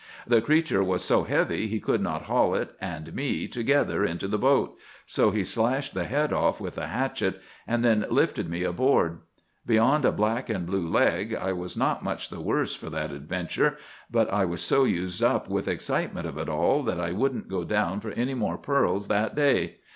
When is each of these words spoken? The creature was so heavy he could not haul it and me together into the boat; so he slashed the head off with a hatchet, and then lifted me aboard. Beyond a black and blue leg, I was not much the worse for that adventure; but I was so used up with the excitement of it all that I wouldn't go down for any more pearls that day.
The 0.25 0.41
creature 0.41 0.83
was 0.83 1.03
so 1.05 1.25
heavy 1.25 1.67
he 1.67 1.79
could 1.79 2.01
not 2.01 2.23
haul 2.23 2.55
it 2.55 2.75
and 2.81 3.13
me 3.13 3.47
together 3.47 4.03
into 4.03 4.27
the 4.27 4.39
boat; 4.39 4.75
so 5.05 5.29
he 5.29 5.43
slashed 5.43 5.93
the 5.93 6.05
head 6.05 6.33
off 6.33 6.59
with 6.59 6.75
a 6.79 6.87
hatchet, 6.87 7.39
and 7.67 7.85
then 7.85 8.07
lifted 8.09 8.49
me 8.49 8.63
aboard. 8.63 9.19
Beyond 9.63 10.03
a 10.05 10.11
black 10.11 10.49
and 10.49 10.65
blue 10.65 10.87
leg, 10.87 11.35
I 11.35 11.53
was 11.53 11.77
not 11.77 12.03
much 12.03 12.29
the 12.29 12.41
worse 12.41 12.73
for 12.73 12.89
that 12.89 13.11
adventure; 13.11 13.77
but 14.09 14.27
I 14.33 14.43
was 14.43 14.63
so 14.63 14.85
used 14.85 15.21
up 15.21 15.47
with 15.51 15.65
the 15.65 15.71
excitement 15.73 16.25
of 16.25 16.39
it 16.39 16.49
all 16.49 16.81
that 16.81 16.99
I 16.99 17.11
wouldn't 17.11 17.47
go 17.47 17.63
down 17.63 17.99
for 17.99 18.09
any 18.09 18.33
more 18.33 18.57
pearls 18.57 19.07
that 19.07 19.35
day. 19.35 19.75